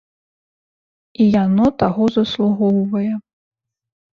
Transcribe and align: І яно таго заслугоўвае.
І 1.21 1.27
яно 1.43 1.65
таго 1.83 2.03
заслугоўвае. 2.17 3.07